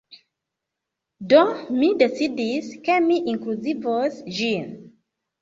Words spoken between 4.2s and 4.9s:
ĝin